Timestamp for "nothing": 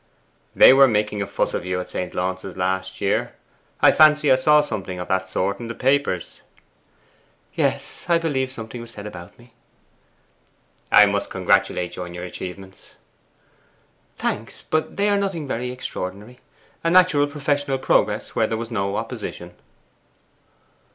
15.19-15.45